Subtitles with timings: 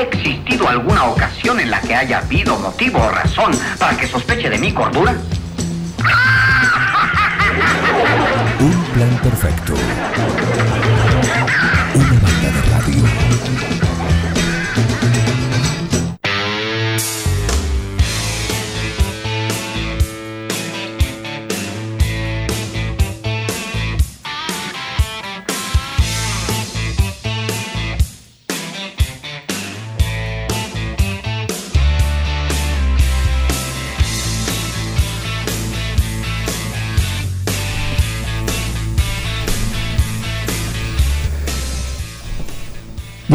[0.00, 4.48] ¿Ha existido alguna ocasión en la que haya habido motivo o razón para que sospeche
[4.48, 5.14] de mi cordura?
[8.60, 9.74] Un plan perfecto.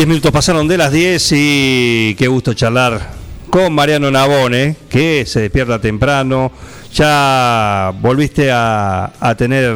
[0.05, 3.01] 10 minutos pasaron de las 10 y qué gusto charlar
[3.49, 6.51] con Mariano Nabone, que se despierta temprano.
[6.93, 9.75] Ya volviste a, tener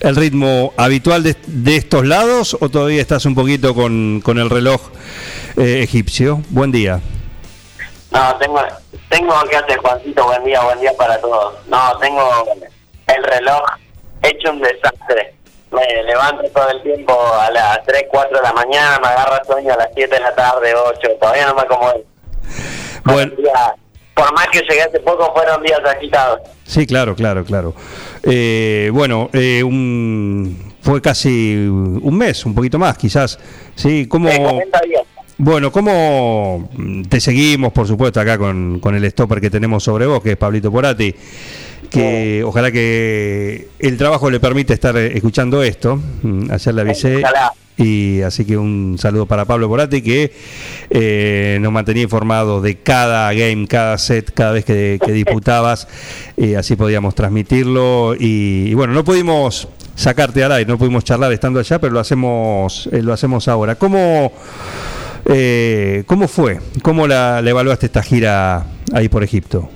[0.00, 4.80] el ritmo habitual de, estos lados o todavía estás un poquito con, el reloj
[5.58, 6.40] eh, egipcio?
[6.48, 7.02] Buen día.
[8.12, 8.62] No, tengo,
[9.10, 11.56] tengo que hacer, Juancito, buen día, buen día para todos.
[11.68, 12.26] No, tengo
[13.06, 13.60] el reloj
[14.22, 15.35] hecho un desastre.
[15.76, 19.74] Me levanto todo el tiempo a las 3, 4 de la mañana, me agarra sueño
[19.74, 22.02] a las 7 de la tarde, 8, todavía no me acomodo.
[23.04, 23.32] Bueno,
[24.14, 26.40] por más que llegué hace poco, fueron días agitados.
[26.64, 27.74] sí, claro, claro, claro.
[28.22, 33.38] Eh, bueno, eh, un, fue casi un mes, un poquito más quizás.
[33.74, 35.02] Sí, ¿cómo, 40 días.
[35.38, 36.70] Bueno, ¿cómo
[37.10, 40.36] te seguimos, por supuesto, acá con, con el stopper que tenemos sobre vos, que es
[40.38, 41.14] Pablito Porati?
[41.90, 46.00] Que ojalá que el trabajo le permite estar eh, escuchando esto.
[46.22, 47.16] Mm, Ayer le avisé.
[47.18, 47.52] Ojalá.
[47.78, 50.32] Y así que un saludo para Pablo Porati, que
[50.88, 55.86] eh, nos mantenía informados de cada game, cada set, cada vez que, que disputabas.
[56.38, 58.14] eh, así podíamos transmitirlo.
[58.18, 62.00] Y, y bueno, no pudimos sacarte al aire, no pudimos charlar estando allá, pero lo
[62.00, 63.74] hacemos, eh, lo hacemos ahora.
[63.74, 64.32] ¿Cómo,
[65.26, 66.60] eh, ¿Cómo fue?
[66.82, 68.64] ¿Cómo la, la evaluaste esta gira
[68.94, 69.68] ahí por Egipto?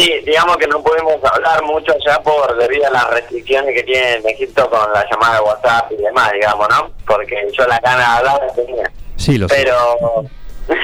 [0.00, 4.14] Sí, digamos que no podemos hablar mucho ya por debido a las restricciones que tiene
[4.30, 6.90] Egipto con la llamada de WhatsApp y demás, digamos, ¿no?
[7.06, 8.90] Porque yo la gana de hablar la tenía.
[9.16, 9.56] Sí, lo sé.
[9.56, 10.24] Pero,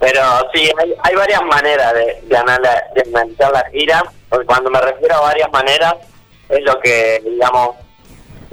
[0.00, 0.22] pero
[0.54, 4.02] sí, hay, hay varias maneras de, de, anala- de analizar la gira.
[4.30, 5.94] Porque Cuando me refiero a varias maneras,
[6.48, 7.76] es lo que, digamos,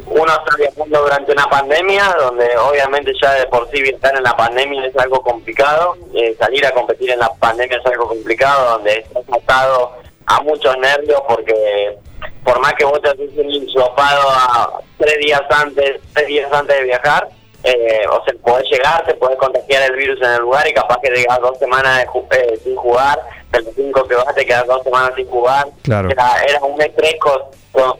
[0.06, 4.36] uno está viajando durante una pandemia, donde obviamente ya de por sí estar en la
[4.36, 8.98] pandemia es algo complicado, eh, salir a competir en la pandemia es algo complicado, donde
[9.00, 9.94] estás atado
[10.38, 11.98] a muchos nervios porque
[12.44, 16.76] por más que vos te haces un hisopado a tres días antes, tres días antes
[16.78, 17.28] de viajar,
[17.64, 20.98] eh, o sea, podés llegar, te podés contagiar el virus en el lugar y capaz
[21.02, 23.20] que quedas dos semanas de ju- eh, sin jugar,
[23.52, 25.68] de los cinco que vas te quedas dos semanas sin jugar.
[25.84, 26.10] Claro.
[26.10, 27.42] Era, era un estrés con-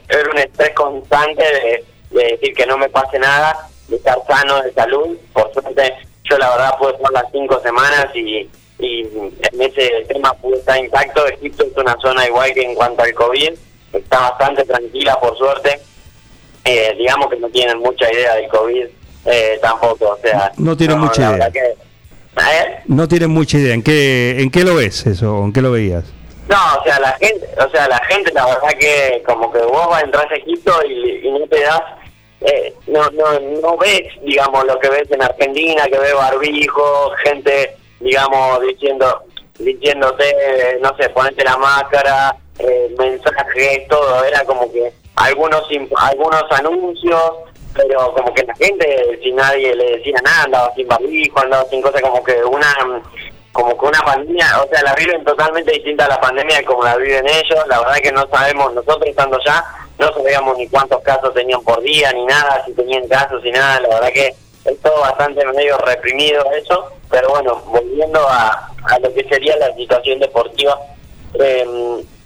[0.08, 4.62] era un estrés constante de, de decir que no me pase nada, de estar sano
[4.62, 5.16] de salud.
[5.32, 10.32] Por suerte, yo la verdad pude estar las cinco semanas y, y en ese tema
[10.34, 11.26] pude estar intacto.
[11.26, 13.50] Egipto es una zona igual que en cuanto al COVID,
[13.92, 15.80] está bastante tranquila por suerte.
[16.64, 18.86] Eh, digamos que no tienen mucha idea del COVID
[19.26, 20.50] eh, tampoco, o sea...
[20.56, 21.50] No tienen mucha idea.
[21.50, 21.74] que-
[22.36, 22.78] ¿Eh?
[22.86, 23.74] No tienen mucha idea.
[23.74, 25.44] ¿En qué, ¿En qué lo ves eso?
[25.44, 26.04] ¿En qué lo veías?
[26.48, 29.88] No, o sea, la gente, o sea, la gente, la verdad que como que vos
[29.88, 31.80] vas a entrar a Egipto y, y no te das,
[32.40, 37.76] eh, no, no, no ves, digamos, lo que ves en Argentina, que ves barbijo, gente,
[38.04, 39.22] digamos, diciendo,
[39.58, 45.66] diciéndote, no sé, ponete la máscara, eh, mensajes, todo, era como que algunos,
[45.96, 47.32] algunos anuncios,
[47.74, 51.82] pero como que la gente, si nadie le decía nada, andaba sin barbijo, andaba sin
[51.82, 53.02] cosas, como que una
[53.52, 56.96] como que una pandemia, o sea, la viven totalmente distinta a la pandemia como la
[56.96, 59.64] viven ellos, la verdad que no sabemos, nosotros estando ya,
[59.96, 63.80] no sabíamos ni cuántos casos tenían por día, ni nada, si tenían casos y nada,
[63.80, 64.34] la verdad que
[64.64, 69.72] es todo bastante medio reprimido eso, pero bueno, volviendo a, a lo que sería la
[69.76, 70.76] situación deportiva,
[71.34, 71.64] eh,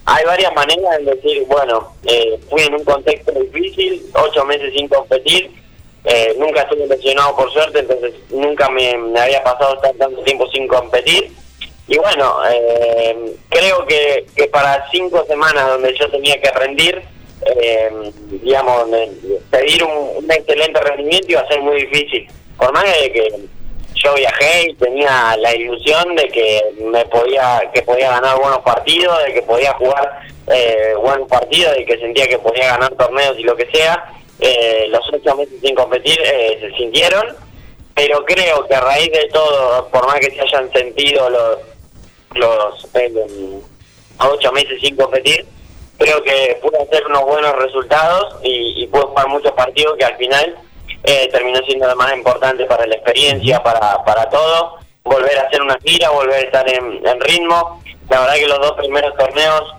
[0.06, 4.88] hay varias maneras de decir, bueno, eh, fui en un contexto difícil, ocho meses sin
[4.88, 5.50] competir,
[6.04, 10.48] eh, nunca estuve lesionado por suerte, entonces nunca me, me había pasado estar tanto tiempo
[10.50, 11.32] sin competir.
[11.86, 17.02] Y bueno, eh, creo que, que para cinco semanas donde yo tenía que rendir,
[17.44, 17.90] eh,
[18.42, 18.86] digamos,
[19.50, 22.26] pedir un, un excelente rendimiento iba a ser muy difícil.
[22.56, 23.57] Por más de que
[24.02, 29.24] yo viajé y tenía la ilusión de que me podía que podía ganar buenos partidos,
[29.24, 33.42] de que podía jugar eh, buenos partidos, de que sentía que podía ganar torneos y
[33.42, 34.12] lo que sea.
[34.40, 37.36] Eh, los ocho meses sin competir eh, se sintieron,
[37.94, 41.58] pero creo que a raíz de todo, por más que se hayan sentido los
[42.34, 43.60] los eh,
[44.20, 45.44] ocho meses sin competir,
[45.96, 50.16] creo que pude hacer unos buenos resultados y, y pude jugar muchos partidos que al
[50.16, 50.56] final
[51.04, 54.78] eh, terminó siendo lo más importante para la experiencia, para, para todo.
[55.04, 57.82] Volver a hacer una gira, volver a estar en, en ritmo.
[58.10, 59.74] La verdad que los dos primeros torneos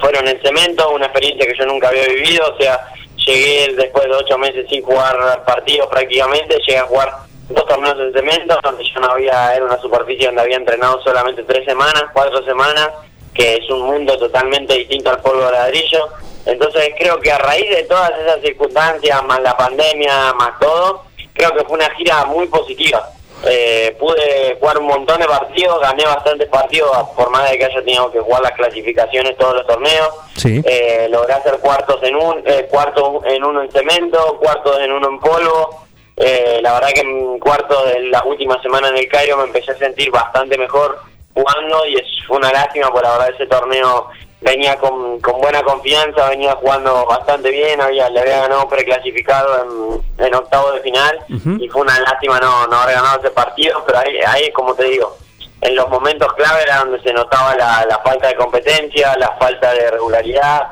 [0.00, 4.14] fueron en cemento, una experiencia que yo nunca había vivido, o sea, llegué después de
[4.14, 7.12] ocho meses sin jugar partidos prácticamente, llegué a jugar
[7.48, 11.42] dos torneos en cemento, donde yo no había, era una superficie donde había entrenado solamente
[11.44, 12.90] tres semanas, cuatro semanas,
[13.34, 16.08] que es un mundo totalmente distinto al polvo de ladrillo.
[16.48, 21.04] Entonces creo que a raíz de todas esas circunstancias, más la pandemia, más todo,
[21.34, 23.06] creo que fue una gira muy positiva.
[23.44, 27.84] Eh, pude jugar un montón de partidos, gané bastantes partidos, por más de que haya
[27.84, 30.08] tenido que jugar las clasificaciones todos los torneos.
[30.36, 30.62] Sí.
[30.64, 35.06] Eh, logré hacer cuartos en un, eh, cuarto en uno en cemento, cuartos en uno
[35.06, 35.84] en polvo.
[36.16, 39.72] Eh, la verdad que en cuarto de la última semana en el Cairo me empecé
[39.72, 40.98] a sentir bastante mejor
[41.34, 44.08] jugando y es una lástima, por la verdad ese torneo
[44.40, 50.26] venía con, con buena confianza, venía jugando bastante bien, había le había ganado preclasificado en,
[50.26, 51.18] en octavo de final
[51.60, 54.84] y fue una lástima no, no haber ganado ese partido, pero ahí, ahí como te
[54.84, 55.16] digo,
[55.60, 59.72] en los momentos clave era donde se notaba la, la falta de competencia, la falta
[59.72, 60.68] de regularidad,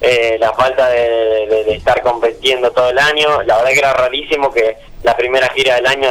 [0.00, 3.42] eh, la falta de, de- de estar compitiendo todo el año.
[3.42, 6.10] La verdad que era rarísimo que la primera gira del año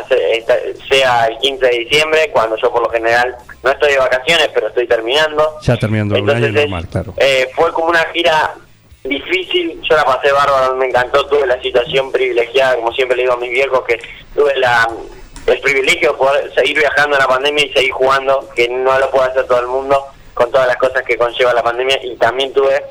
[0.90, 4.68] sea el 15 de diciembre, cuando yo por lo general no estoy de vacaciones, pero
[4.68, 5.58] estoy terminando.
[5.62, 7.14] Ya terminando Entonces año normal, claro.
[7.18, 8.56] eh, fue como una gira
[9.04, 13.34] difícil, yo la pasé bárbaro, me encantó, tuve la situación privilegiada, como siempre le digo
[13.34, 14.00] a mis viejos, que
[14.36, 14.88] tuve la
[15.48, 19.10] el privilegio de poder seguir viajando en la pandemia y seguir jugando, que no lo
[19.10, 22.54] puede hacer todo el mundo con todas las cosas que conlleva la pandemia, y también
[22.54, 22.84] tuve,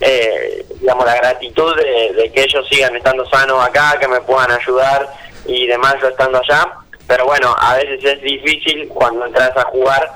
[0.00, 4.50] eh, digamos, la gratitud de, de que ellos sigan estando sanos acá, que me puedan
[4.50, 5.08] ayudar
[5.48, 6.68] y demás yo estando allá,
[7.06, 10.12] pero bueno, a veces es difícil cuando entras a jugar,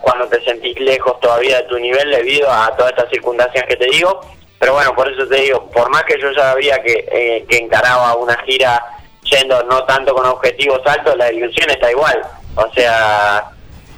[0.00, 3.86] cuando te sentís lejos todavía de tu nivel debido a todas estas circunstancias que te
[3.86, 4.20] digo,
[4.58, 7.58] pero bueno, por eso te digo, por más que yo ya sabía que, eh, que
[7.58, 8.80] encaraba una gira
[9.22, 12.22] yendo no tanto con objetivos altos, la ilusión está igual.
[12.56, 13.50] O sea,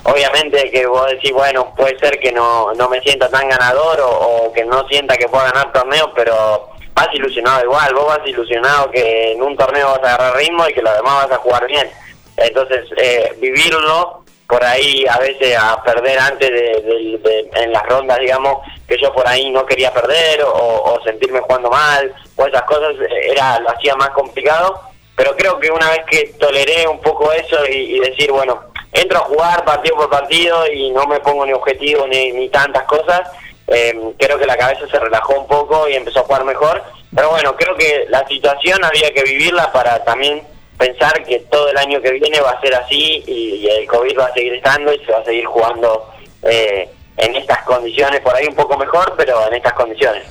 [0.04, 4.10] obviamente que vos decís, bueno, puede ser que no, no me sienta tan ganador o,
[4.10, 8.90] o que no sienta que pueda ganar torneos, pero vas ilusionado igual, vos vas ilusionado
[8.90, 11.66] que en un torneo vas a agarrar ritmo y que los demás vas a jugar
[11.66, 11.90] bien.
[12.36, 17.84] Entonces, eh, vivirlo por ahí a veces a perder antes de, de- de- en las
[17.86, 22.62] rondas, digamos, que yo por ahí no quería perder o, sentirme jugando mal o esas
[22.62, 22.94] cosas,
[23.24, 24.80] era lo hacía más complicado.
[25.16, 29.18] Pero creo que una vez que toleré un poco eso y, y decir, bueno, entro
[29.18, 33.22] a jugar partido por partido y no me pongo ni objetivo ni, ni tantas cosas,
[33.68, 36.82] eh, creo que la cabeza se relajó un poco y empezó a jugar mejor.
[37.14, 40.42] Pero bueno, creo que la situación había que vivirla para también
[40.78, 44.18] pensar que todo el año que viene va a ser así y, y el COVID
[44.18, 46.10] va a seguir estando y se va a seguir jugando
[46.42, 50.24] eh, en estas condiciones, por ahí un poco mejor, pero en estas condiciones.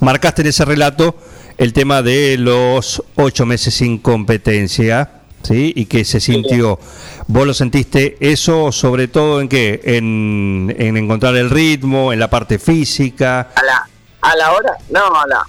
[0.00, 1.14] Marcaste en ese relato
[1.58, 5.72] el tema de los ocho meses sin competencia, ¿sí?
[5.76, 6.78] Y que se sintió.
[7.28, 9.80] ¿Vos lo sentiste eso sobre todo en qué?
[9.84, 13.48] En, en encontrar el ritmo, en la parte física.
[13.54, 13.88] a la
[14.26, 15.42] a la hora no a la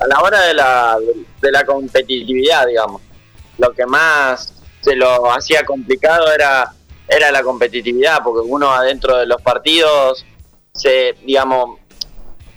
[0.00, 0.96] a la hora de la
[1.40, 3.00] de la competitividad digamos
[3.58, 6.72] lo que más se lo hacía complicado era
[7.06, 10.26] era la competitividad porque uno adentro de los partidos
[10.72, 11.78] se digamos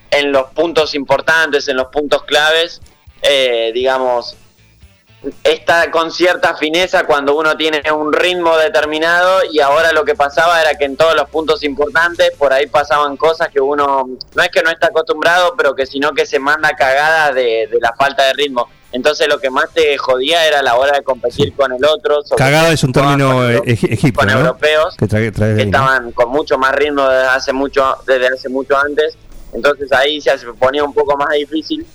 [0.09, 2.81] en los puntos importantes en los puntos claves
[3.21, 4.35] eh, digamos
[5.43, 10.61] está con cierta fineza cuando uno tiene un ritmo determinado y ahora lo que pasaba
[10.61, 14.49] era que en todos los puntos importantes por ahí pasaban cosas que uno no es
[14.49, 18.25] que no está acostumbrado pero que sino que se manda cagada de, de la falta
[18.25, 21.83] de ritmo entonces lo que más te jodía era la hora de competir con el
[21.83, 24.39] otro sobre Cagada es un término eh, egi- egipcio, con ¿no?
[24.39, 25.77] europeos Que trae, trae de que ahí, ¿no?
[25.79, 29.17] estaban con mucho más ritmo desde hace mucho desde hace mucho antes
[29.51, 31.85] entonces ahí se ponía un poco más difícil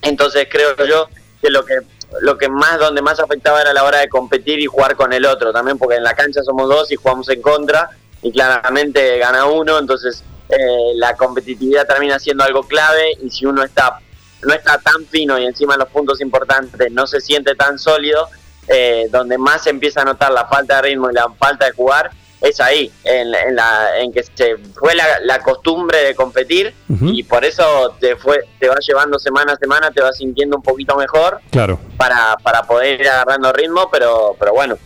[0.00, 1.08] entonces creo yo
[1.42, 1.74] que lo que
[2.20, 5.26] lo que más donde más afectaba era la hora de competir y jugar con el
[5.26, 7.90] otro también porque en la cancha somos dos y jugamos en contra
[8.22, 10.56] y claramente gana uno entonces eh,
[10.94, 14.00] la competitividad termina siendo algo clave y si uno está
[14.42, 18.28] no está tan fino y encima en los puntos importantes no se siente tan sólido
[18.68, 21.72] eh, donde más se empieza a notar la falta de ritmo y la falta de
[21.72, 22.10] jugar
[22.40, 27.22] es ahí, en, en la, en que se fue la, la costumbre de competir y
[27.24, 30.96] por eso te fue te va llevando semana a semana, te vas sintiendo un poquito
[30.96, 31.80] mejor Claro.
[31.96, 34.76] para, para poder ir agarrando ritmo, pero, pero bueno,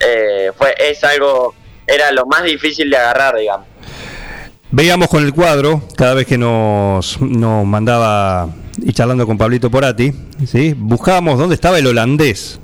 [0.00, 1.54] eh, fue es algo,
[1.86, 3.66] era lo más difícil de agarrar, digamos.
[4.70, 8.48] Veíamos con el cuadro, cada vez que nos, nos mandaba,
[8.82, 10.12] y charlando con Pablito Porati,
[10.46, 10.74] ¿sí?
[10.74, 12.58] buscábamos dónde estaba el holandés.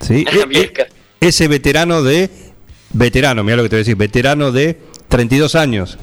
[0.00, 0.24] ¿sí?
[0.52, 0.86] E- e-
[1.20, 2.30] ese veterano de.
[2.92, 5.98] Veterano, mira lo que te voy a decir, veterano de 32 años.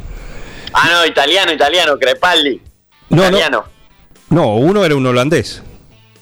[0.74, 2.62] Ah, no, italiano, italiano, Crepaldi.
[3.10, 3.24] No, no.
[3.28, 3.64] italiano.
[4.30, 5.62] No, uno era un holandés.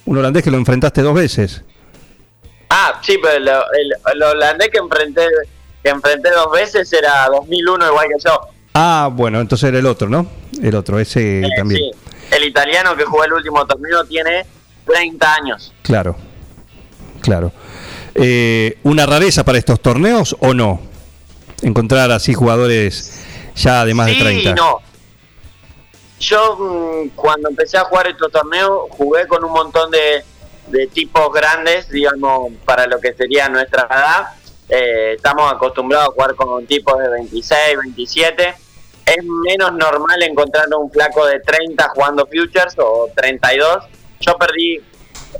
[0.05, 1.63] Un holandés que lo enfrentaste dos veces.
[2.69, 5.27] Ah, sí, pero el holandés que enfrenté,
[5.83, 8.39] que enfrenté dos veces era 2001 igual que yo.
[8.73, 10.27] Ah, bueno, entonces era el otro, ¿no?
[10.61, 11.81] El otro, ese Eh, también.
[11.81, 11.91] sí.
[12.35, 14.45] El italiano que jugó el último torneo tiene
[14.85, 15.73] 30 años.
[15.83, 16.15] Claro,
[17.21, 17.51] claro.
[18.15, 20.81] Eh, ¿Una rareza para estos torneos o no?
[21.61, 23.21] Encontrar así jugadores
[23.55, 24.49] ya de más sí de 30.
[24.49, 24.79] y no.
[26.19, 30.23] Yo mm, cuando empecé a jugar estos torneos jugué con un montón de,
[30.67, 34.27] de tipos grandes, digamos, para lo que sería nuestra edad.
[34.67, 38.55] Eh, estamos acostumbrados a jugar con tipos de 26, 27.
[39.05, 43.83] Es menos normal encontrar un flaco de 30 jugando Futures o 32.
[44.19, 44.81] Yo perdí,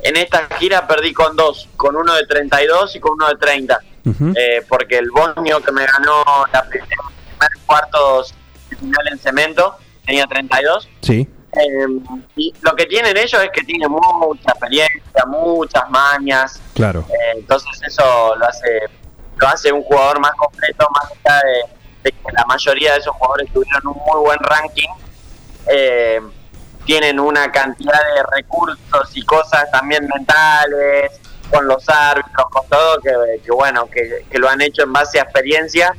[0.02, 3.78] en esta gira perdí con dos, con uno de 32 y con uno de 30.
[4.04, 4.32] Ujú.
[4.36, 6.22] Eh, porque el Bosnio que me ganó
[6.52, 6.88] la primer
[7.66, 8.34] cuartos
[8.70, 10.88] de final en cemento tenía 32.
[11.02, 11.86] Sí, Eh,
[12.36, 16.60] y lo que tienen ellos es que tienen mucha experiencia, muchas mañas.
[16.74, 17.04] claro.
[17.08, 18.80] eh, entonces eso lo hace
[19.38, 21.62] lo hace un jugador más completo, más allá de,
[22.04, 24.88] de que la mayoría de esos jugadores tuvieron un muy buen ranking.
[25.68, 26.20] eh,
[26.86, 31.12] tienen una cantidad de recursos y cosas también mentales,
[31.50, 35.18] con los árbitros, con todo, que, que bueno, que, que lo han hecho en base
[35.20, 35.94] a experiencia,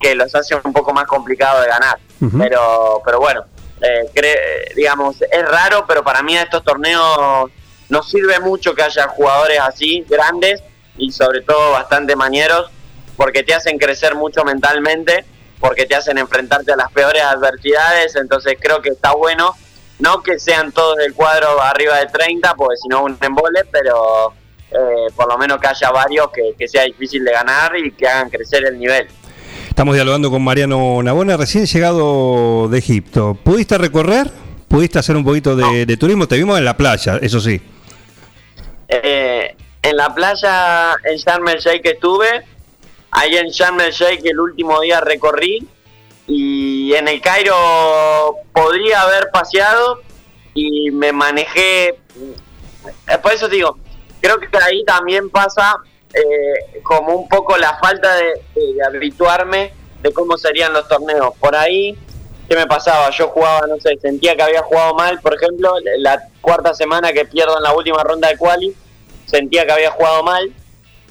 [0.00, 1.98] que los hace un poco más complicado de ganar.
[2.38, 3.44] Pero, pero bueno,
[3.80, 7.50] eh, cre- digamos, es raro, pero para mí a estos torneos
[7.88, 10.62] nos sirve mucho que haya jugadores así, grandes
[10.98, 12.70] y sobre todo bastante mañeros,
[13.16, 15.24] porque te hacen crecer mucho mentalmente,
[15.58, 19.54] porque te hacen enfrentarte a las peores adversidades, entonces creo que está bueno,
[20.00, 24.32] no que sean todos del cuadro arriba de 30, porque si no un embole, pero
[24.70, 28.06] eh, por lo menos que haya varios que, que sea difícil de ganar y que
[28.06, 29.06] hagan crecer el nivel.
[29.68, 33.36] Estamos dialogando con Mariano Nabona, recién llegado de Egipto.
[33.42, 34.30] ¿Pudiste recorrer?
[34.68, 36.28] ¿Pudiste hacer un poquito de, de turismo?
[36.28, 37.60] Te vimos en la playa, eso sí.
[38.88, 42.44] Eh, en la playa en Sharm el Sheikh estuve,
[43.10, 45.66] ahí en Sharm el Sheikh el último día recorrí
[46.32, 50.00] y en el Cairo podría haber paseado
[50.54, 53.76] y me manejé, eh, por eso digo,
[54.20, 55.76] creo que ahí también pasa
[56.14, 59.72] eh, como un poco la falta de, de- habituarme
[60.02, 61.34] de cómo serían los torneos.
[61.40, 61.96] Por ahí,
[62.48, 63.10] ¿qué me pasaba?
[63.10, 67.24] Yo jugaba, no sé, sentía que había jugado mal, por ejemplo, la cuarta semana que
[67.24, 68.72] pierdo en la última ronda de quali,
[69.26, 70.52] sentía que había jugado mal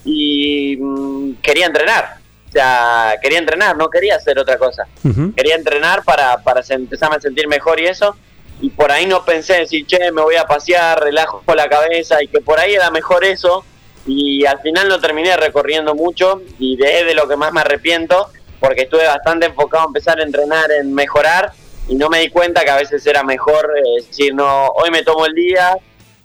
[0.06, 2.19] y mm, quería entrenar.
[2.50, 4.88] O sea, quería entrenar, no quería hacer otra cosa
[5.36, 8.15] quería entrenar para, para empezarme a sentir mejor y eso.
[8.60, 12.22] Y por ahí no pensé en decir, che, me voy a pasear, relajo la cabeza,
[12.22, 13.63] y que por ahí era mejor eso.
[14.06, 18.29] Y al final no terminé recorriendo mucho, y de, de lo que más me arrepiento,
[18.60, 21.53] porque estuve bastante enfocado a empezar a entrenar en mejorar,
[21.88, 25.03] y no me di cuenta que a veces era mejor eh, decir, no, hoy me
[25.03, 25.77] tomo el día,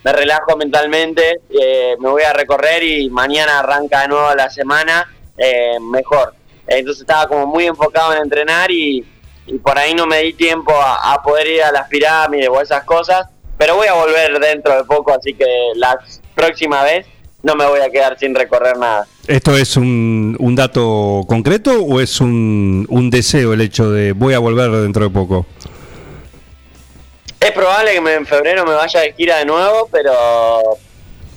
[0.03, 5.14] me relajo mentalmente, eh, me voy a recorrer y mañana arranca de nuevo la semana
[5.39, 6.35] eh, mejor.
[6.67, 9.05] Entonces estaba como muy enfocado en entrenar y,
[9.47, 12.61] y por ahí no me di tiempo a, a poder ir a las pirámides o
[12.61, 13.27] esas cosas,
[13.59, 15.45] pero voy a volver dentro de poco, así que
[15.77, 15.99] la
[16.35, 17.07] próxima vez
[17.43, 19.07] no me voy a quedar sin recorrer nada.
[19.27, 24.33] ¿Esto es un, un dato concreto o es un, un deseo el hecho de voy
[24.35, 25.47] a volver dentro de poco?
[27.41, 30.13] Es probable que me- en febrero me vaya de gira de nuevo, pero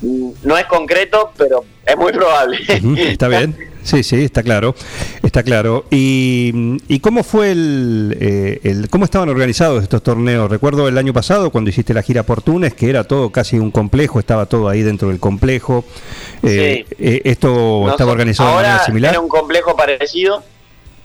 [0.01, 2.60] mm, no es concreto, pero es muy probable.
[3.12, 4.75] Está bien, sí, sí, está claro,
[5.24, 5.86] está claro.
[5.89, 10.50] ¿Y, y cómo fue el, eh, el- cómo estaban organizados estos torneos?
[10.51, 13.72] Recuerdo el año pasado cuando hiciste la gira por Túnez, que era todo casi un
[13.72, 15.84] complejo, estaba todo ahí dentro del complejo.
[16.44, 16.96] Eh, Sí.
[17.00, 19.12] eh, ¿Esto estaba organizado de ahora manera similar?
[19.13, 20.44] Era un complejo parecido.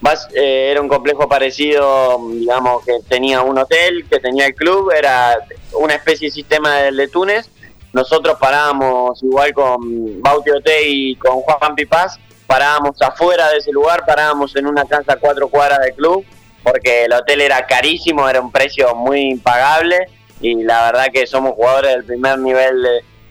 [0.01, 4.91] Vas- eh, era un complejo parecido, digamos, que tenía un hotel, que tenía el club,
[4.91, 5.37] era
[5.79, 7.49] una especie de sistema del de Túnez.
[7.93, 12.19] Nosotros parábamos igual con Bauti Ote y con Juan Pipaz,
[12.53, 16.23] parábamos afuera de ese lugar, parábamos en una casa a cuatro cuadras del club,
[16.63, 19.97] porque el hotel era carísimo, era un precio muy impagable
[20.39, 22.87] y la verdad que somos jugadores del primer nivel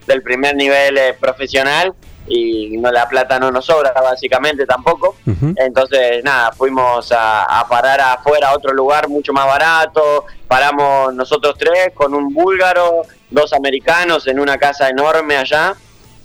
[0.08, 1.94] del primer nivel eh, profesional
[2.26, 5.14] y no la plata no nos sobra básicamente tampoco.
[5.56, 10.26] Entonces, nada, fuimos a, a parar afuera a otro lugar mucho más barato.
[10.48, 15.74] Paramos nosotros tres con un búlgaro, dos americanos en una casa enorme allá.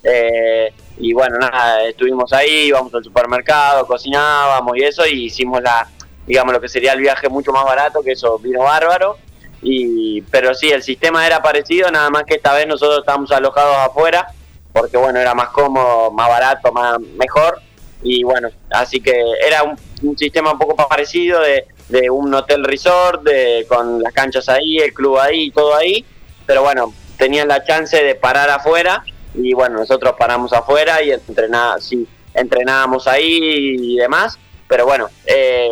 [0.03, 5.87] Eh, y bueno, nada, estuvimos ahí, íbamos al supermercado, cocinábamos y eso, y hicimos la,
[6.25, 9.17] digamos, lo que sería el viaje mucho más barato, que eso vino bárbaro.
[9.61, 13.75] Y, pero sí, el sistema era parecido, nada más que esta vez nosotros estábamos alojados
[13.77, 14.27] afuera,
[14.71, 17.61] porque bueno, era más cómodo, más barato, más mejor
[18.01, 19.13] y bueno, así que
[19.45, 24.13] era un, un sistema un poco parecido de, de un hotel resort, de, con las
[24.13, 26.05] canchas ahí, el club ahí, todo ahí,
[26.45, 31.75] pero bueno, tenían la chance de parar afuera y bueno, nosotros paramos afuera y entrená,
[31.79, 35.71] sí, entrenábamos ahí y demás, pero bueno, eh,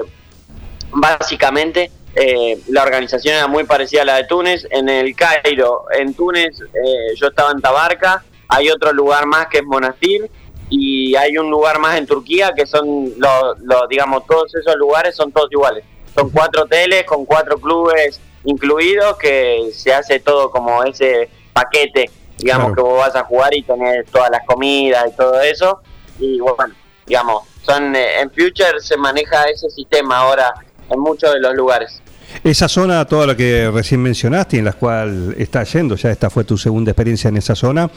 [0.91, 4.65] básicamente eh, la organización era muy parecida a la de Túnez.
[4.69, 9.57] En el Cairo, en Túnez, eh, yo estaba en Tabarca, hay otro lugar más que
[9.57, 10.29] es Monastir
[10.69, 15.15] y hay un lugar más en Turquía que son los, los, digamos, todos esos lugares
[15.15, 15.83] son todos iguales.
[16.15, 22.67] Son cuatro hoteles con cuatro clubes incluidos que se hace todo como ese paquete, digamos,
[22.67, 22.75] Claro.
[22.75, 25.81] que vos vas a jugar y tenés todas las comidas y todo eso.
[26.19, 26.73] Y bueno,
[27.05, 30.53] digamos, son eh, en Future se maneja ese sistema ahora
[30.89, 32.01] en muchos de los lugares.
[32.43, 36.29] Esa zona, toda la que recién mencionaste y en la cual estás yendo, ya esta
[36.29, 37.89] fue tu segunda experiencia en esa zona,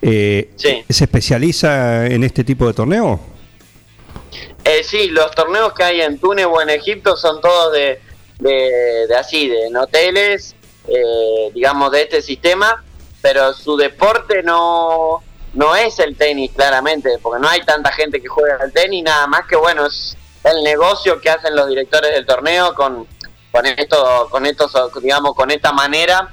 [0.00, 0.84] eh, Sí.
[0.88, 3.18] ¿se especializa en este tipo de torneo?
[4.64, 8.00] Eh, sí, los torneos que hay en Túnez o en Egipto son todos de,
[8.38, 10.54] de, de así, de en hoteles,
[10.86, 12.84] eh, digamos, de este sistema,
[13.22, 15.22] pero su deporte no,
[15.54, 19.26] no es el tenis, claramente, porque no hay tanta gente que juega al tenis, nada
[19.26, 23.06] más que, bueno, es el negocio que hacen los directores del torneo con,
[23.52, 24.72] con esto, con estos,
[25.02, 26.28] digamos, con esta manera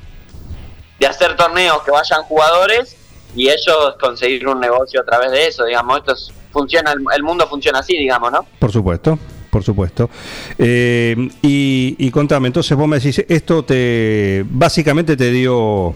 [0.99, 2.95] de hacer torneos que vayan jugadores
[3.35, 7.47] y ellos conseguir un negocio a través de eso, digamos, esto es- funciona, el, mundo
[7.47, 8.43] funciona así, digamos, ¿no?
[8.57, 9.19] Por supuesto,
[9.51, 10.09] por supuesto.
[10.57, 15.93] Eh, y, y contame, entonces vos me decís, esto te básicamente te dio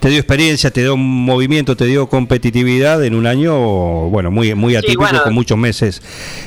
[0.00, 3.54] te dio experiencia, te dio movimiento, te dio competitividad en un año,
[4.08, 5.22] bueno, muy muy atípico bueno.
[5.22, 6.02] con muchos meses.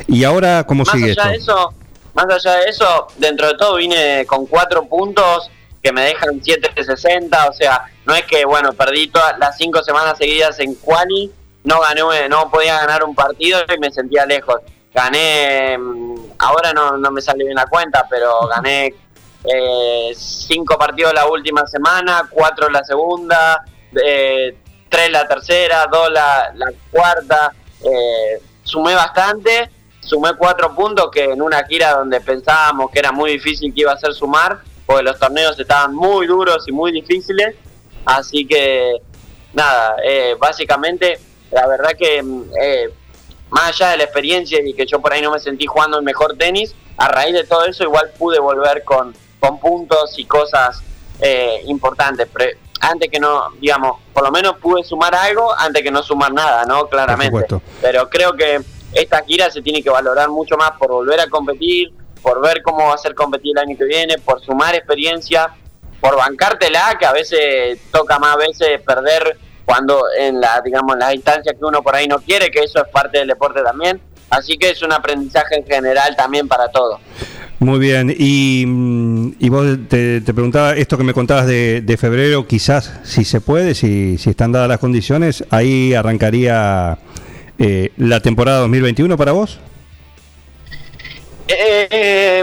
[0.07, 1.29] Y ahora cómo Más sigue allá esto?
[1.29, 1.73] de eso,
[2.13, 5.49] más allá de eso, dentro de todo vine con cuatro puntos
[5.81, 10.17] que me dejan 7.60, o sea, no es que, bueno, perdí todas las cinco semanas
[10.17, 11.31] seguidas en quali,
[11.63, 14.57] no gané, no podía ganar un partido y me sentía lejos.
[14.93, 18.93] Gané, mm, ahora no, no me sale bien la cuenta, pero gané
[19.43, 23.63] eh, cinco partidos la última semana, cuatro la segunda,
[24.03, 24.57] eh,
[24.89, 27.53] tres la tercera, dos la, la cuarta.
[27.83, 29.69] eh, sumé bastante,
[29.99, 33.93] sumé cuatro puntos que en una gira donde pensábamos que era muy difícil que iba
[33.93, 37.55] a ser sumar, porque los torneos estaban muy duros y muy difíciles.
[38.05, 39.01] Así que,
[39.53, 41.19] nada, eh, básicamente,
[41.51, 42.23] la verdad que
[42.61, 42.89] eh,
[43.49, 46.03] más allá de la experiencia y que yo por ahí no me sentí jugando el
[46.03, 50.81] mejor tenis, a raíz de todo eso igual pude volver con, con puntos y cosas
[51.19, 52.27] eh, importantes.
[52.27, 56.31] Pre- antes que no, digamos, por lo menos pude sumar algo antes que no sumar
[56.31, 56.87] nada, ¿no?
[56.87, 57.45] Claramente.
[57.81, 58.61] Pero creo que
[58.93, 62.87] esta gira se tiene que valorar mucho más por volver a competir, por ver cómo
[62.87, 65.53] va a ser competir el año que viene, por sumar experiencia,
[65.99, 71.13] por bancártela, que a veces toca más veces perder cuando en la, digamos, en las
[71.13, 74.01] instancias que uno por ahí no quiere, que eso es parte del deporte también.
[74.29, 76.99] Así que es un aprendizaje en general también para todos.
[77.59, 81.97] Muy bien, y, mm, y vos te, te preguntaba, esto que me contabas de, de
[81.97, 86.97] febrero, quizás si se puede, si, si están dadas las condiciones, ahí arrancaría
[87.57, 89.59] eh, la temporada 2021 para vos.
[91.49, 92.41] Eh,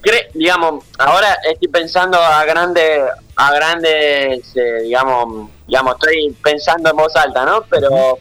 [0.00, 3.02] cre- digamos, ahora estoy pensando a grandes,
[3.36, 7.62] a grandes, eh, digamos, digamos, estoy pensando en voz alta, ¿no?
[7.68, 8.18] Pero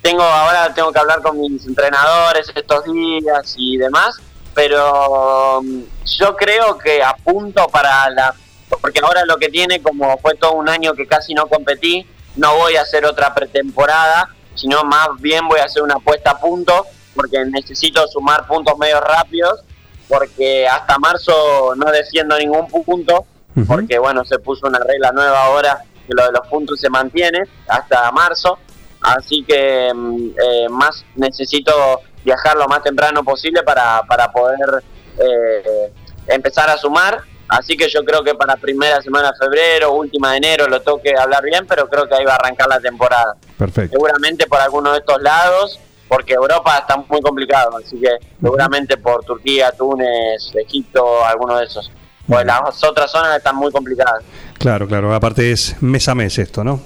[0.00, 4.16] tengo ahora tengo que hablar con mis entrenadores estos días y demás,
[4.54, 5.82] pero mm,
[6.18, 8.34] yo creo que apunto para la,
[8.80, 12.56] porque ahora lo que tiene como fue todo un año que casi no competí, no
[12.56, 16.86] voy a hacer otra pretemporada, sino más bien voy a hacer una puesta a punto,
[17.14, 19.60] porque necesito sumar puntos medio rápidos,
[20.08, 23.26] porque hasta marzo no defiendo ningún punto,
[23.66, 27.40] porque bueno, se puso una regla nueva ahora que lo de los puntos se mantiene
[27.68, 28.58] hasta marzo,
[29.00, 34.82] así que mm, eh, más necesito viajar lo más temprano posible para, para poder
[35.18, 35.92] eh,
[36.26, 40.36] empezar a sumar, así que yo creo que para primera semana de febrero, última de
[40.38, 43.34] enero lo tengo que hablar bien, pero creo que ahí va a arrancar la temporada
[43.58, 43.92] Perfecto.
[43.92, 49.24] seguramente por alguno de estos lados, porque Europa está muy complicado, así que seguramente por
[49.24, 51.90] Turquía, Túnez, Egipto, alguno de esos.
[52.26, 54.22] Pues las otras zonas están muy complicadas.
[54.58, 56.80] Claro, claro, aparte es mes a mes esto, ¿no?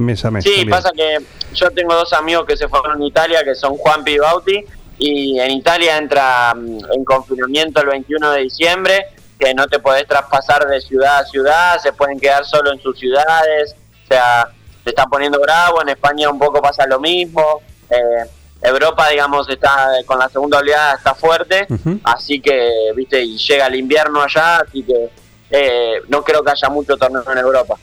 [0.00, 0.44] Mes a mes.
[0.44, 0.70] Sí, también.
[0.70, 1.18] pasa que
[1.54, 4.64] yo tengo dos amigos que se fueron a Italia, que son Juan y Bauti,
[4.98, 9.06] y en Italia entra mm, en confinamiento el 21 de diciembre,
[9.38, 12.98] que no te podés traspasar de ciudad a ciudad, se pueden quedar solo en sus
[12.98, 14.48] ciudades, o sea,
[14.84, 17.60] se está poniendo bravo, en España un poco pasa lo mismo,
[17.90, 18.24] eh,
[18.62, 21.66] Europa, digamos, está con la segunda oleada está fuerte,
[22.04, 25.10] así que, viste, y llega el invierno allá, así que
[25.50, 27.76] eh, no creo que haya mucho torneo en Europa.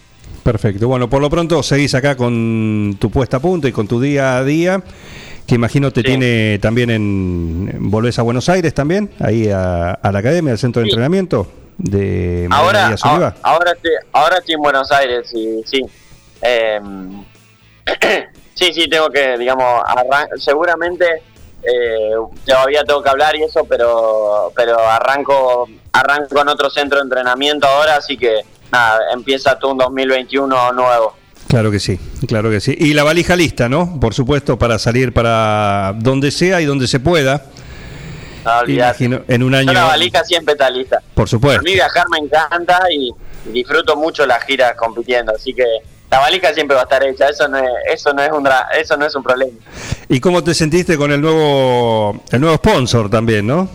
[0.47, 0.87] Perfecto.
[0.87, 4.37] Bueno, por lo pronto seguís acá con tu puesta a punto y con tu día
[4.37, 4.81] a día,
[5.45, 6.07] que imagino te Sí.
[6.07, 7.77] tiene también en...
[7.91, 9.11] ¿Volvés a Buenos Aires también?
[9.19, 14.37] Ahí a, a la academia, al centro de entrenamiento de ahora, ahora, ahora estoy, ahora
[14.37, 15.81] estoy en Buenos Aires y sí.
[16.41, 16.79] Eh,
[18.55, 19.83] sí, sí, tengo que, digamos,
[20.37, 21.05] seguramente
[21.61, 22.11] eh,
[22.45, 27.67] todavía tengo que hablar y eso, pero pero arranco arranco en otro centro de entrenamiento
[27.67, 31.15] ahora, así que nada, empieza todo un 2021 nuevo.
[31.47, 32.75] Claro que sí, claro que sí.
[32.77, 33.99] Y la valija lista, ¿no?
[33.99, 37.45] Por supuesto, para salir para donde sea y donde se pueda.
[38.43, 39.05] No olvidate.
[39.05, 39.73] Imagino, en un Yo año.
[39.73, 41.01] la valija siempre está lista.
[41.13, 41.63] Por A supuesto.
[41.63, 43.11] mí viajar me encanta y
[43.51, 45.63] disfruto mucho las giras compitiendo, así que
[46.11, 48.47] la valija siempre va a estar hecha, eso no es, eso no es un
[48.79, 49.51] eso no es un problema.
[50.09, 53.69] ¿Y cómo te sentiste con el nuevo el nuevo sponsor también, no?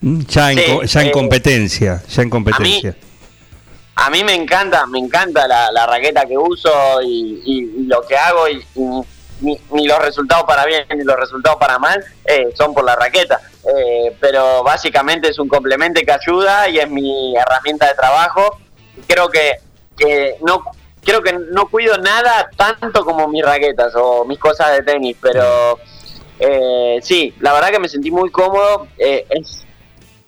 [0.00, 2.90] Mm, Ya en, Sí, ya en eh, competencia, ya en competencia.
[2.90, 2.98] A mí
[4.24, 8.64] me encanta, me encanta la, raqueta que uso y, lo que hago y,
[9.40, 13.40] ni, los resultados para bien ni los resultados para mal eh, son por la raqueta.
[13.64, 18.58] Eh, pero básicamente es un complemento que ayuda y es mi herramienta de trabajo.
[19.06, 19.58] Creo que,
[20.42, 20.64] no
[21.02, 25.78] creo que no cuido nada tanto como mis raquetas o mis cosas de tenis, pero
[26.38, 28.88] eh, sí, la verdad que me sentí muy cómodo.
[28.98, 29.26] Eh,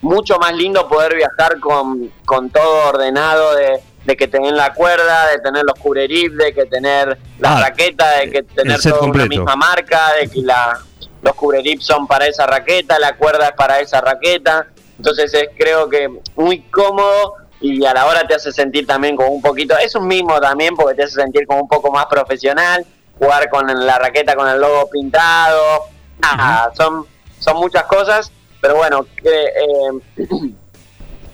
[0.01, 5.29] mucho más lindo poder viajar con, con todo ordenado, de, de que tener la cuerda,
[5.29, 9.01] de tener los cubrerip, de que tener la Ah, raqueta, de que tener set todo
[9.05, 9.29] una completo.
[9.29, 10.79] misma marca, de que la,
[11.23, 14.67] los cubrerip son para esa raqueta, la cuerda es para esa raqueta.
[14.99, 19.31] Entonces es creo que muy cómodo y a la hora te hace sentir también como
[19.31, 22.85] un poquito, es un mismo también porque te hace sentir como un poco más profesional,
[23.19, 25.85] jugar con la raqueta con el logo pintado,
[26.19, 27.07] nada, son,
[27.39, 28.31] son muchas cosas,
[28.61, 30.27] pero bueno, que, eh,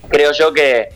[0.09, 0.89] creo yo que,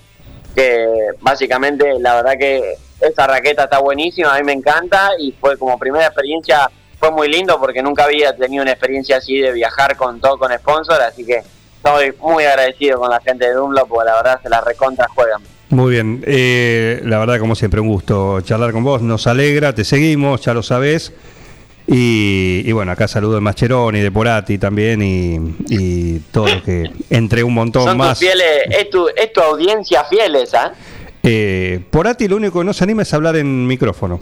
[0.55, 0.87] que
[1.21, 5.79] básicamente la verdad que esa raqueta está buenísima, a mí me encanta y fue como
[5.79, 10.21] primera experiencia, fue muy lindo porque nunca había tenido una experiencia así de viajar con
[10.21, 11.43] todo con sponsor, así que
[11.77, 15.43] estoy muy agradecido con la gente de Dunlop porque la verdad se la recontra juegan.
[15.69, 19.85] Muy bien, eh, la verdad como siempre un gusto charlar con vos, nos alegra, te
[19.85, 21.13] seguimos, ya lo sabés.
[21.89, 26.91] Y, y bueno, acá saludo de Mascheroni, de Porati también y, y todo lo que
[27.11, 28.19] entre un montón Son más.
[28.19, 30.73] tus fieles, es tu, es tu audiencia fiel esa.
[31.23, 34.21] Eh, Porati lo único que no se anima es hablar en micrófono.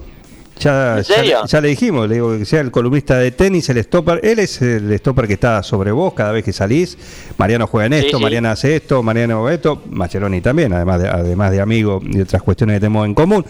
[0.57, 1.41] Ya, ¿En serio?
[1.45, 4.21] ya le dijimos, le digo que sea el columnista de tenis, el stopper.
[4.23, 6.97] Él es el stopper que está sobre vos cada vez que salís.
[7.37, 8.23] Mariano juega en esto, sí.
[8.23, 12.77] Mariana hace esto, Mariano esto, Macheroni también, además de, además de amigo y otras cuestiones
[12.77, 13.45] que tenemos en común.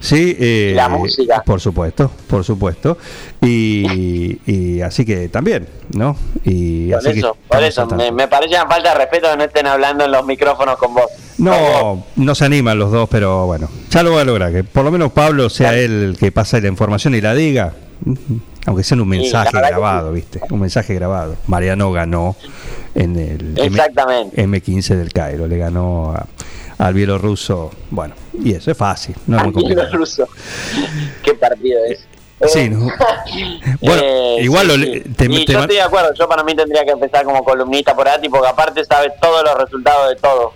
[0.00, 1.42] Sí, eh, la música.
[1.44, 2.96] Por supuesto, por supuesto.
[3.40, 6.16] Y, y así que también, ¿no?
[6.44, 9.36] Y Por así que eso, por eso, me, me parece una falta de respeto que
[9.36, 11.04] no estén hablando en los micrófonos con vos.
[11.38, 14.52] No, no se animan los dos, pero bueno, ya lo va a lograr.
[14.52, 17.74] Que por lo menos Pablo sea él el que pase la información y la diga,
[18.66, 20.40] aunque sea en un mensaje grabado, ¿viste?
[20.50, 21.36] Un mensaje grabado.
[21.46, 22.34] Mariano ganó
[22.96, 24.42] en el M- Exactamente.
[24.44, 26.26] M15 del Cairo, le ganó a-
[26.78, 27.70] al bielorruso.
[27.90, 29.88] Bueno, y eso es fácil, no es muy complicado.
[31.22, 32.00] ¿Qué partido es?
[32.46, 32.88] Sí, Eh, ¿no?
[33.80, 34.02] Bueno,
[34.40, 35.00] igual lo sí, sí.
[35.16, 37.94] te- y te yo estoy de acuerdo, yo para mí tendría que empezar como columnista
[37.96, 40.52] por ATI porque aparte sabe todos los resultados de todo.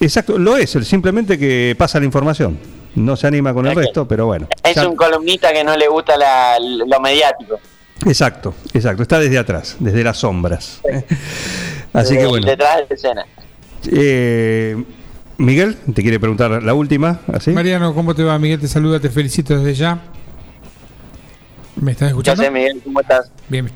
[0.00, 2.58] Exacto, lo es, simplemente que pasa la información.
[2.96, 4.46] No se anima con el resto, pero bueno.
[4.62, 7.58] Es ya- un columnista que no le gusta la- lo mediático.
[8.06, 9.02] Exacto, exacto.
[9.02, 10.80] Está desde atrás, desde las sombras.
[10.88, 11.04] ¿eh?
[11.92, 12.46] Así que Eh, bueno.
[12.46, 13.24] Detrás de escena.
[13.90, 14.76] Eh,
[15.38, 17.50] Miguel, te quiere preguntar la última, ¿así?
[17.50, 18.38] Mariano, ¿cómo te va?
[18.38, 19.98] Miguel te saluda, te felicito desde ya.
[21.76, 22.42] ¿Me estás Ya escuchando?
[22.42, 23.30] sé, Miguel, ¿cómo estás?
[23.48, 23.70] Bien.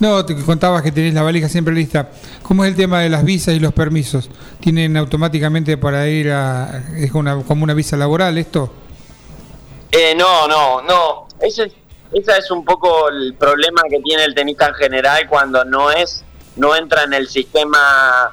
[0.00, 2.10] No, te contabas que tenés la valija siempre lista.
[2.42, 4.30] ¿Cómo es el tema de las visas y los permisos?
[4.60, 6.84] ¿Tienen automáticamente para ir a...
[6.96, 8.72] es una, como una visa laboral esto?
[9.90, 11.26] Eh, no, no, no.
[11.40, 11.72] Ese es,
[12.12, 16.24] esa es un poco el problema que tiene el tenista en general cuando no es,
[16.56, 18.30] no entra en el sistema,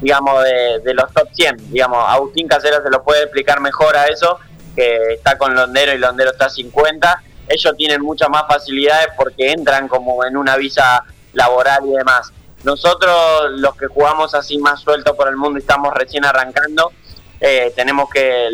[0.00, 1.72] digamos, de, de los top 100.
[1.72, 4.38] Digamos, Agustín Casera se lo puede explicar mejor a eso,
[4.76, 7.22] que está con Londero y Londero está a 50.
[7.48, 12.32] Ellos tienen muchas más facilidades porque entran como en una visa laboral y demás.
[12.64, 16.92] Nosotros, los que jugamos así más sueltos por el mundo y estamos recién arrancando,
[17.40, 18.48] eh, tenemos que,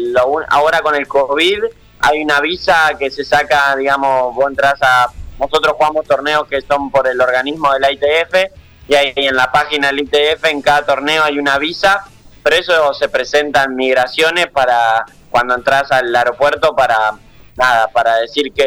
[0.51, 1.65] ahora con el COVID,
[2.01, 5.07] hay una visa que se saca, digamos, vos entras a,
[5.39, 8.53] nosotros jugamos torneos que son por el organismo de la ITF
[8.89, 12.05] y ahí en la página del ITF en cada torneo hay una visa,
[12.43, 17.15] pero eso se presenta en migraciones para cuando entras al aeropuerto para,
[17.57, 18.67] nada, para decir que,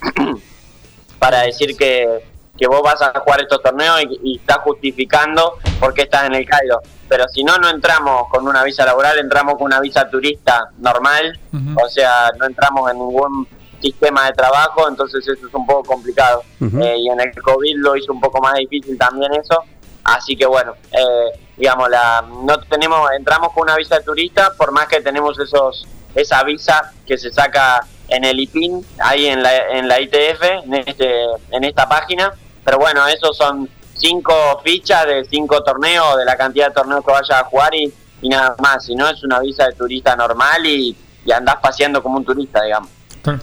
[1.18, 2.24] para decir que,
[2.56, 6.34] que vos vas a jugar estos torneos y, y estás justificando por qué estás en
[6.34, 6.80] el Cairo.
[7.08, 11.38] Pero si no, no entramos con una visa laboral, entramos con una visa turista normal,
[11.76, 13.46] o sea, no entramos en ningún
[13.82, 16.42] sistema de trabajo, entonces eso es un poco complicado.
[16.60, 19.62] Eh, y en el COVID lo hizo un poco más difícil también eso.
[20.04, 24.72] Así que bueno, eh, digamos, la, no tenemos, entramos con una visa de turista, por
[24.72, 29.56] más que tenemos esos esa visa que se saca en el IPIN, ahí en la,
[29.68, 32.32] en la ITF, en, este, en esta página.
[32.64, 37.12] Pero bueno, esos son cinco fichas de cinco torneos, de la cantidad de torneos que
[37.12, 38.84] vayas a jugar y, y nada más.
[38.84, 42.62] Si no, es una visa de turista normal y, y andás paseando como un turista,
[42.62, 42.90] digamos.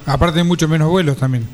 [0.06, 1.48] Aparte hay mucho menos vuelos también.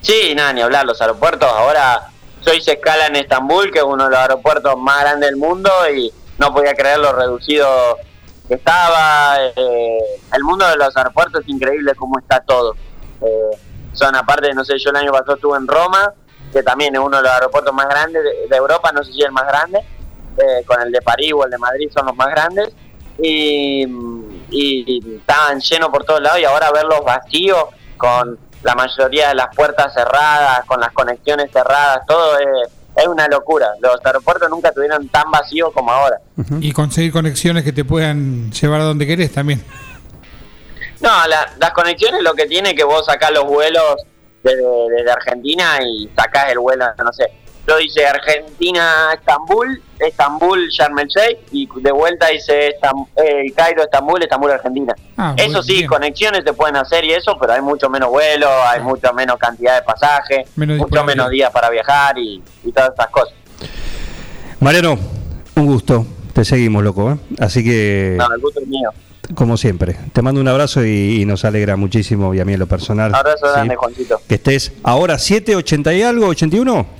[0.00, 1.48] Sí, nada, ni hablar, los aeropuertos.
[1.48, 2.08] Ahora
[2.40, 5.70] soy se escala en Estambul, que es uno de los aeropuertos más grandes del mundo,
[5.94, 7.98] y no podía creer lo reducido
[8.54, 9.36] estaba.
[9.56, 9.98] eh,
[10.34, 12.74] el mundo de los aeropuertos es increíble cómo está todo.
[13.22, 13.56] Eh,
[13.92, 16.12] son aparte, no sé, yo el año pasado estuve en Roma,
[16.52, 19.26] que también es uno de los aeropuertos más grandes de, Europa, no sé si es
[19.26, 19.78] el más grande,
[20.36, 22.72] eh, con el de París o el de Madrid son los más grandes,
[23.18, 23.82] y,
[24.50, 27.64] y- y estaban llenos por todos lados, y ahora verlos vacíos,
[27.96, 33.26] con la mayoría de las puertas cerradas, con las conexiones cerradas, todo es, es una
[33.28, 33.68] locura.
[33.80, 36.16] Los aeropuertos nunca estuvieron tan vacíos como ahora.
[36.60, 39.62] Y conseguir conexiones que te puedan llevar a donde querés también.
[41.00, 43.96] No, la- las conexiones lo que tiene que vos sacás los vuelos
[44.42, 44.62] desde,
[44.96, 47.24] desde Argentina y sacás el vuelo, no sé.
[47.70, 54.92] Yo hice Argentina-Estambul, Estambul-Sharm el Sheikh y de vuelta hice Estam- eh, Cairo-Estambul, Estambul-Argentina.
[55.16, 55.86] Ah, eso sí, bien.
[55.86, 59.76] conexiones se pueden hacer y eso, pero hay mucho menos vuelos, hay mucho menos cantidad
[59.76, 63.34] de pasajes, Menos mucho menos días para viajar y, y todas esas cosas.
[64.58, 64.98] Mariano,
[65.54, 66.04] un gusto.
[66.32, 67.12] Te seguimos, loco.
[67.12, 67.16] ¿eh?
[67.38, 68.90] Así que, No, el gusto es mío.
[69.36, 72.58] como siempre, te mando un abrazo y, y nos alegra muchísimo, y a mí en
[72.58, 73.10] lo personal.
[73.10, 73.52] Un abrazo ¿sí?
[73.52, 74.20] grande, Juancito.
[74.28, 76.98] Que estés ahora 7, 80 y algo, 81,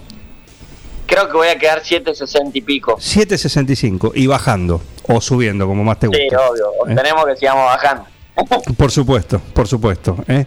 [1.11, 2.96] Creo que voy a quedar 7.60 y pico.
[2.96, 6.29] 7.65 y bajando o subiendo, como más te guste.
[6.31, 6.70] Sí, obvio.
[6.88, 6.94] ¿Eh?
[6.94, 8.05] Tenemos que sigamos bajando.
[8.79, 10.16] Por supuesto, por supuesto.
[10.29, 10.46] ¿eh?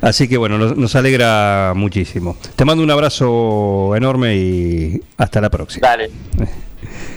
[0.00, 2.36] Así que bueno, nos, nos alegra muchísimo.
[2.56, 5.86] Te mando un abrazo enorme y hasta la próxima.
[5.86, 6.10] Dale.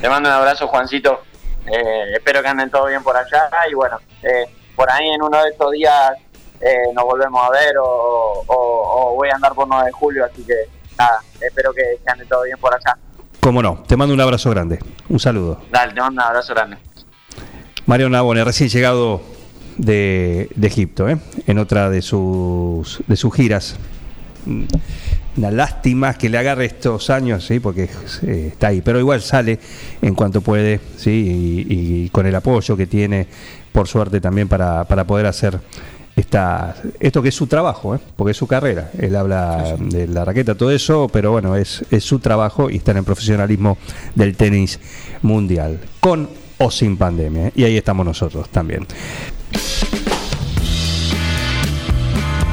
[0.01, 1.21] Te mando un abrazo, Juancito.
[1.67, 3.47] Eh, espero que anden todo bien por allá.
[3.71, 6.11] Y bueno, eh, por ahí en uno de estos días
[6.59, 10.25] eh, nos volvemos a ver o, o- o voy a andar por 9 de julio.
[10.25, 10.55] Así que
[10.97, 12.97] nada, espero que, que ande todo bien por allá.
[13.39, 14.79] Cómo no, te mando un abrazo grande.
[15.09, 15.61] Un saludo.
[15.71, 16.77] Dale, te mando un abrazo grande.
[17.85, 19.21] Mario Nabone, recién llegado
[19.77, 21.17] de, de Egipto, ¿eh?
[21.45, 23.77] en otra de sus, de sus giras.
[25.37, 27.59] Una lástima que le agarre estos años, ¿sí?
[27.59, 27.89] porque
[28.23, 29.59] eh, está ahí, pero igual sale
[30.01, 31.65] en cuanto puede, ¿sí?
[31.69, 33.27] y, y con el apoyo que tiene,
[33.71, 35.59] por suerte también, para, para poder hacer
[36.27, 37.99] esta, esto que es su trabajo, ¿eh?
[38.17, 38.91] porque es su carrera.
[38.97, 42.91] Él habla de la raqueta, todo eso, pero bueno, es, es su trabajo y está
[42.91, 43.77] en el profesionalismo
[44.13, 44.77] del tenis
[45.21, 47.47] mundial, con o sin pandemia.
[47.47, 47.51] ¿eh?
[47.55, 48.85] Y ahí estamos nosotros también.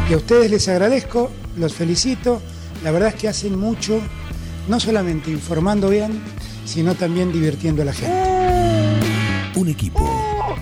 [0.08, 2.40] Y a ustedes les agradezco, los felicito.
[2.84, 4.00] La verdad es que hacen mucho,
[4.68, 6.22] no solamente informando bien,
[6.64, 8.53] sino también divirtiendo a la gente.
[9.56, 10.04] Un equipo,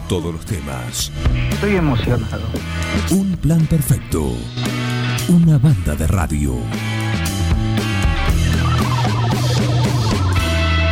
[0.07, 1.11] todos los temas.
[1.51, 2.43] Estoy emocionado.
[3.11, 4.35] Un plan perfecto.
[5.29, 6.57] Una banda de radio.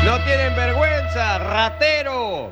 [0.07, 2.49] No tienen vergüenza, ratero.